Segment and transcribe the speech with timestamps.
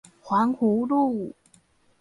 [0.23, 1.35] 環湖路